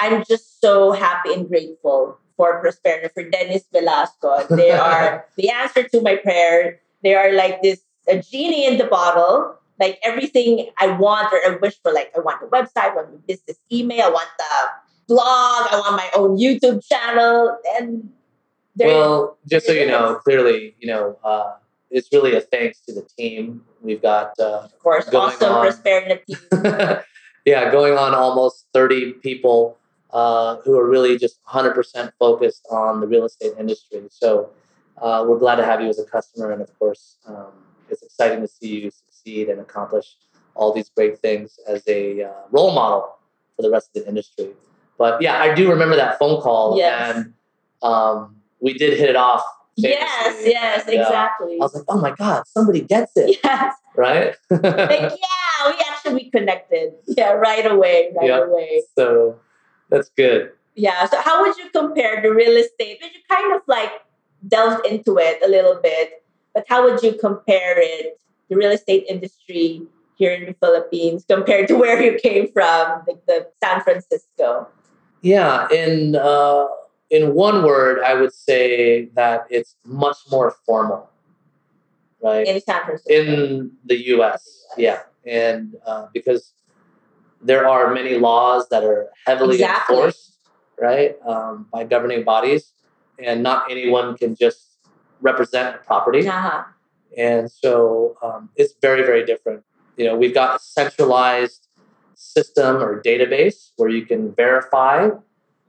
I'm 0.00 0.24
just 0.24 0.60
so 0.60 0.92
happy 0.92 1.32
and 1.34 1.48
grateful 1.48 2.18
for 2.36 2.62
Prosperna, 2.62 3.12
for 3.12 3.28
Dennis 3.28 3.64
Velasco. 3.72 4.46
They 4.48 4.70
are 4.88 5.26
the 5.36 5.50
answer 5.50 5.86
to 5.88 6.00
my 6.00 6.16
prayer. 6.16 6.80
They 7.02 7.14
are 7.14 7.32
like 7.32 7.62
this 7.62 7.80
a 8.08 8.20
genie 8.20 8.66
in 8.66 8.78
the 8.78 8.86
bottle. 8.86 9.56
Like 9.78 9.98
everything 10.04 10.70
I 10.78 10.88
want 10.88 11.32
or 11.32 11.38
I 11.38 11.56
wish 11.56 11.80
for, 11.82 11.92
like 11.92 12.12
I 12.14 12.20
want 12.20 12.42
a 12.42 12.46
website, 12.46 12.92
I 12.92 12.94
want 12.94 13.14
a 13.14 13.18
business 13.26 13.58
email, 13.72 14.06
I 14.06 14.10
want 14.10 14.28
the 14.38 15.14
blog, 15.14 15.72
I 15.72 15.80
want 15.82 15.96
my 15.96 16.10
own 16.14 16.36
YouTube 16.36 16.86
channel, 16.86 17.56
and 17.78 18.10
they're 18.76 18.88
Well, 18.88 19.38
just 19.48 19.66
so 19.66 19.72
you 19.72 19.86
know, 19.86 20.16
clearly, 20.16 20.74
you 20.78 20.86
know, 20.86 21.18
uh, 21.24 21.54
it's 21.90 22.12
really 22.12 22.36
a 22.36 22.42
thanks 22.42 22.80
to 22.86 22.94
the 22.94 23.08
team. 23.16 23.64
We've 23.80 24.02
got, 24.02 24.38
uh, 24.38 24.64
of 24.64 24.78
course 24.80 25.08
awesome 25.12 25.50
on. 25.50 25.62
prosperity. 25.62 26.36
yeah, 27.46 27.72
going 27.72 27.96
on 27.96 28.14
almost 28.14 28.66
30 28.74 29.14
people 29.14 29.78
uh, 30.12 30.56
who 30.64 30.78
are 30.78 30.88
really 30.88 31.16
just 31.18 31.42
100% 31.44 32.12
focused 32.18 32.66
on 32.70 33.00
the 33.00 33.06
real 33.06 33.24
estate 33.24 33.52
industry. 33.58 34.02
So 34.10 34.50
uh, 35.00 35.24
we're 35.26 35.38
glad 35.38 35.56
to 35.56 35.64
have 35.64 35.80
you 35.80 35.88
as 35.88 35.98
a 35.98 36.04
customer. 36.04 36.52
And 36.52 36.60
of 36.62 36.76
course, 36.78 37.16
um, 37.26 37.52
it's 37.88 38.02
exciting 38.02 38.40
to 38.40 38.48
see 38.48 38.80
you 38.80 38.90
succeed 38.90 39.48
and 39.48 39.60
accomplish 39.60 40.16
all 40.54 40.72
these 40.72 40.90
great 40.90 41.18
things 41.20 41.58
as 41.68 41.82
a 41.86 42.24
uh, 42.24 42.30
role 42.50 42.72
model 42.74 43.16
for 43.56 43.62
the 43.62 43.70
rest 43.70 43.90
of 43.96 44.02
the 44.02 44.08
industry. 44.08 44.50
But 44.98 45.22
yeah, 45.22 45.40
I 45.40 45.54
do 45.54 45.70
remember 45.70 45.96
that 45.96 46.18
phone 46.18 46.40
call. 46.42 46.76
Yes. 46.76 47.16
And 47.16 47.32
um, 47.82 48.36
we 48.60 48.74
did 48.74 48.98
hit 48.98 49.08
it 49.08 49.16
off. 49.16 49.42
yes, 49.76 50.34
famously. 50.34 50.50
yes, 50.50 50.84
And, 50.86 50.94
exactly. 50.94 51.54
I 51.60 51.64
was 51.64 51.74
like, 51.74 51.84
oh 51.88 52.00
my 52.00 52.10
God, 52.10 52.42
somebody 52.46 52.82
gets 52.82 53.12
it, 53.16 53.38
yes. 53.42 53.74
right? 53.96 54.34
Like, 54.50 54.62
yeah, 54.90 55.66
we 55.66 55.74
actually 55.90 56.30
connected. 56.30 56.92
Yeah, 57.06 57.32
right 57.32 57.64
away, 57.64 58.12
right 58.16 58.26
Yep. 58.26 58.48
away. 58.48 58.82
so 58.98 59.38
that's 59.90 60.10
good. 60.16 60.52
Yeah. 60.74 61.06
So 61.06 61.20
how 61.20 61.42
would 61.42 61.56
you 61.58 61.68
compare 61.70 62.22
the 62.22 62.32
real 62.32 62.56
estate? 62.56 62.98
But 63.00 63.12
you 63.12 63.20
kind 63.28 63.54
of 63.54 63.62
like 63.66 63.90
delved 64.46 64.86
into 64.86 65.18
it 65.18 65.38
a 65.44 65.48
little 65.48 65.78
bit, 65.82 66.24
but 66.54 66.64
how 66.68 66.84
would 66.84 67.02
you 67.02 67.14
compare 67.14 67.74
it, 67.76 68.18
the 68.48 68.56
real 68.56 68.70
estate 68.70 69.04
industry 69.08 69.82
here 70.16 70.32
in 70.32 70.46
the 70.46 70.54
Philippines 70.54 71.24
compared 71.28 71.68
to 71.68 71.74
where 71.74 72.00
you 72.02 72.18
came 72.18 72.50
from, 72.52 73.02
like 73.06 73.24
the 73.26 73.48
San 73.62 73.82
Francisco? 73.82 74.68
Yeah, 75.22 75.68
in 75.70 76.16
uh, 76.16 76.66
in 77.10 77.34
one 77.34 77.62
word, 77.62 78.02
I 78.02 78.14
would 78.14 78.32
say 78.32 79.06
that 79.14 79.46
it's 79.50 79.76
much 79.84 80.16
more 80.30 80.54
formal, 80.64 81.10
right? 82.22 82.46
In 82.46 82.60
San 82.60 82.84
Francisco. 82.84 83.12
In 83.12 83.72
the 83.84 84.06
U.S., 84.14 84.64
yeah, 84.78 85.00
and 85.26 85.76
uh, 85.84 86.06
because 86.14 86.54
there 87.40 87.68
are 87.68 87.92
many 87.92 88.18
laws 88.18 88.68
that 88.70 88.84
are 88.84 89.08
heavily 89.26 89.56
Exactly. 89.56 89.96
enforced, 89.96 90.38
right, 90.80 91.16
um, 91.26 91.66
by 91.72 91.84
governing 91.84 92.24
bodies, 92.24 92.72
and 93.18 93.42
not 93.42 93.70
anyone 93.70 94.16
can 94.16 94.34
just 94.34 94.78
represent 95.20 95.76
a 95.76 95.78
property. 95.78 96.26
uh-huh. 96.26 96.64
And 97.16 97.50
so 97.50 98.16
um, 98.22 98.50
it's 98.56 98.74
very, 98.80 99.02
very 99.02 99.24
different. 99.26 99.64
You 99.96 100.04
know, 100.06 100.16
we've 100.16 100.32
got 100.34 100.56
a 100.56 100.58
centralized 100.62 101.66
system 102.14 102.76
or 102.76 103.02
database 103.02 103.70
where 103.76 103.88
you 103.88 104.06
can 104.06 104.32
verify 104.34 105.10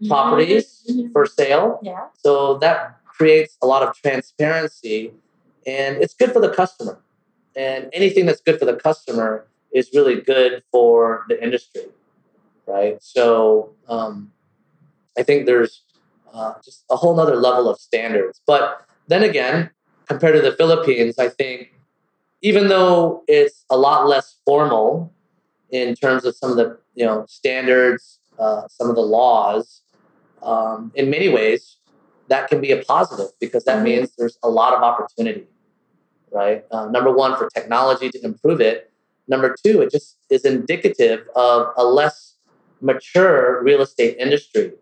properties 0.08 0.84
Mhm. 0.90 1.12
for 1.14 1.26
sale. 1.26 1.80
Yeah. 1.82 2.08
So 2.18 2.58
that 2.60 2.98
creates 3.06 3.58
a 3.62 3.68
lot 3.68 3.84
of 3.84 3.96
transparency 3.96 5.14
and 5.66 5.98
it's 6.02 6.14
good 6.14 6.32
for 6.32 6.40
the 6.40 6.50
customer. 6.50 7.00
And 7.56 7.90
anything 7.94 8.26
that's 8.26 8.42
good 8.42 8.58
for 8.60 8.66
the 8.66 8.76
customer 8.76 9.46
is 9.74 9.90
really 9.94 10.22
good 10.22 10.64
for 10.72 11.26
the 11.30 11.42
industry, 11.42 11.86
right? 12.68 12.98
So 13.02 13.76
um, 13.88 14.32
I 15.18 15.24
think 15.24 15.46
there's 15.46 15.84
uh, 16.34 16.54
just 16.64 16.86
a 16.90 16.96
whole 16.96 17.16
nother 17.16 17.36
level 17.36 17.70
of 17.70 17.80
standards. 17.80 18.42
But 18.46 18.86
then 19.08 19.24
again, 19.24 19.70
compared 20.08 20.36
to 20.36 20.42
the 20.42 20.54
Philippines, 20.54 21.18
I 21.18 21.30
think 21.30 21.74
even 22.42 22.68
though 22.70 23.24
it's 23.28 23.66
a 23.70 23.78
lot 23.78 24.08
less 24.08 24.38
formal 24.46 25.14
in 25.70 25.96
terms 25.96 26.26
of 26.26 26.36
some 26.36 26.52
of 26.52 26.58
the 26.58 26.78
you 26.96 27.06
know 27.06 27.26
standards, 27.28 28.20
uh, 28.40 28.68
some 28.68 28.90
of 28.90 28.96
the 28.96 29.02
laws, 29.02 29.82
um, 30.42 30.92
in 30.96 31.10
many 31.10 31.30
ways, 31.30 31.78
that 32.28 32.50
can 32.50 32.62
be 32.62 32.72
a 32.72 32.84
positive 32.84 33.32
because 33.40 33.64
that 33.66 33.84
means 33.84 34.14
there's 34.18 34.38
a 34.44 34.50
lot 34.50 34.74
of 34.74 34.82
opportunity, 34.82 35.48
right? 36.32 36.66
Uh, 36.72 36.88
number 36.88 37.12
one, 37.12 37.38
for 37.38 37.50
technology 37.50 38.10
to 38.10 38.24
improve 38.24 38.62
it. 38.62 38.91
Number 39.28 39.56
two, 39.64 39.82
it 39.82 39.92
just 39.92 40.18
is 40.30 40.46
indicative 40.46 41.28
of 41.36 41.68
a 41.78 41.84
less 41.84 42.36
mature 42.82 43.62
real 43.64 43.82
estate 43.82 44.18
industry. 44.18 44.74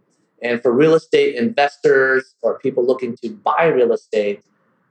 And 0.42 0.62
for 0.62 0.72
real 0.72 0.96
estate 0.96 1.36
investors 1.36 2.36
or 2.42 2.58
people 2.60 2.86
looking 2.86 3.16
to 3.18 3.30
buy 3.30 3.66
real 3.66 3.92
estate, 3.92 4.42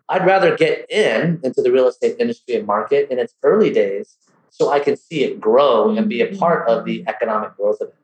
I'd 0.08 0.26
rather 0.26 0.56
get 0.56 0.90
in 0.90 1.40
into 1.42 1.62
the 1.62 1.72
real 1.72 1.88
estate 1.88 2.16
industry 2.18 2.54
and 2.54 2.66
market 2.66 3.10
in 3.10 3.18
its 3.18 3.34
early 3.42 3.70
days 3.70 4.16
so 4.50 4.70
I 4.70 4.80
can 4.80 4.96
see 4.96 5.24
it 5.24 5.40
grow 5.40 5.96
and 5.96 6.08
be 6.08 6.20
a 6.20 6.36
part 6.36 6.68
of 6.68 6.84
the 6.84 7.04
economic 7.06 7.56
growth 7.56 7.80
of 7.80 7.88
it. 7.88 7.94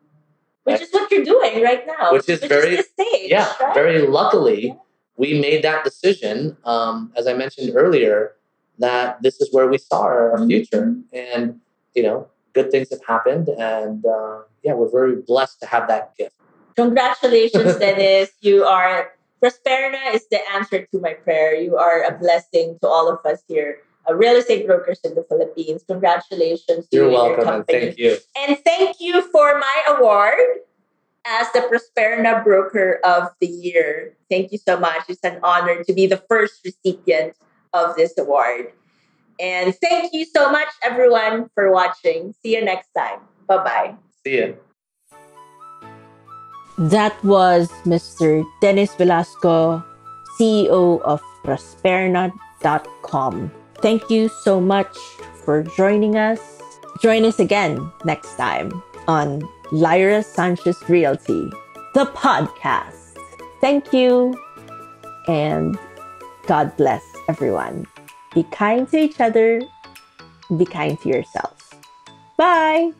Which 0.64 0.80
is 0.80 0.90
what 0.92 1.10
you're 1.10 1.24
doing 1.24 1.62
right 1.62 1.86
now. 1.86 2.12
Which 2.12 2.28
is 2.28 2.42
very, 2.44 2.76
is 2.76 2.86
stage, 2.86 3.30
yeah, 3.30 3.52
right? 3.60 3.74
very 3.74 4.06
luckily, 4.06 4.76
we 5.16 5.38
made 5.40 5.62
that 5.62 5.84
decision, 5.84 6.56
um, 6.64 7.12
as 7.16 7.26
I 7.26 7.34
mentioned 7.34 7.72
earlier, 7.74 8.32
that 8.78 9.23
this 9.23 9.40
is 9.40 9.49
where 9.52 9.69
we 9.69 9.78
saw 9.78 10.02
our, 10.02 10.33
our 10.33 10.47
future. 10.47 10.97
And, 11.12 11.61
you 11.95 12.02
know, 12.02 12.28
good 12.52 12.71
things 12.71 12.90
have 12.90 13.04
happened. 13.07 13.49
And 13.49 14.04
uh, 14.04 14.40
yeah, 14.62 14.75
we're 14.75 14.90
very 14.90 15.16
blessed 15.16 15.61
to 15.61 15.66
have 15.66 15.88
that 15.88 16.16
gift. 16.16 16.35
Congratulations, 16.76 17.76
Dennis. 17.78 18.31
You 18.40 18.64
are 18.64 19.12
Prosperna 19.45 20.14
is 20.14 20.26
the 20.31 20.40
answer 20.52 20.87
to 20.87 21.00
my 21.00 21.12
prayer. 21.12 21.54
You 21.54 21.76
are 21.76 22.02
a 22.02 22.16
blessing 22.16 22.78
to 22.81 22.88
all 22.88 23.12
of 23.12 23.19
us 23.26 23.43
here, 23.47 23.83
uh, 24.09 24.14
real 24.14 24.37
estate 24.37 24.66
brokers 24.66 25.00
in 25.04 25.14
the 25.14 25.25
Philippines. 25.28 25.85
Congratulations 25.87 26.88
to 26.88 26.97
You're 26.97 27.11
you 27.11 27.16
and 27.19 27.26
your 27.28 27.37
welcome 27.37 27.54
and 27.54 27.66
thank 27.66 27.99
you. 27.99 28.16
And 28.38 28.57
thank 28.64 28.97
you 29.00 29.21
for 29.31 29.59
my 29.59 29.83
award 29.88 30.64
as 31.26 31.47
the 31.52 31.61
Prosperna 31.61 32.43
Broker 32.43 33.00
of 33.04 33.28
the 33.38 33.47
Year. 33.47 34.16
Thank 34.31 34.50
you 34.50 34.59
so 34.59 34.81
much. 34.81 35.02
It's 35.09 35.25
an 35.25 35.40
honor 35.43 35.85
to 35.85 35.93
be 35.93 36.07
the 36.07 36.23
first 36.28 36.64
recipient 36.64 37.37
of 37.75 37.97
this 37.97 38.16
award. 38.16 38.73
And 39.40 39.75
thank 39.83 40.14
you 40.14 40.25
so 40.25 40.50
much, 40.50 40.69
everyone, 40.83 41.50
for 41.54 41.73
watching. 41.73 42.35
See 42.40 42.54
you 42.54 42.64
next 42.64 42.88
time. 42.97 43.19
Bye 43.47 43.59
bye. 43.59 43.95
See 44.23 44.37
you. 44.38 44.57
That 46.78 47.14
was 47.23 47.69
Mr. 47.85 48.45
Dennis 48.61 48.95
Velasco, 48.95 49.85
CEO 50.38 51.00
of 51.02 51.21
Prosperna.com. 51.45 52.33
Thank 53.78 54.11
you 54.11 54.28
so 54.43 54.61
much 54.61 54.97
for 55.45 55.62
joining 55.76 56.16
us. 56.16 56.40
Join 57.00 57.25
us 57.25 57.38
again 57.38 57.93
next 58.04 58.35
time 58.37 58.83
on 59.07 59.43
Lyra 59.73 60.23
Sanchez 60.23 60.83
Realty, 60.88 61.50
the 61.95 62.07
podcast. 62.07 63.19
Thank 63.61 63.93
you 63.93 64.35
and 65.28 65.78
God 66.47 66.76
bless 66.76 67.13
everyone. 67.28 67.87
Be 68.35 68.43
kind 68.45 68.88
to 68.90 68.99
each 68.99 69.21
other, 69.21 69.61
be 70.57 70.64
kind 70.64 70.99
to 71.00 71.09
yourself. 71.09 71.75
Bye. 72.37 72.93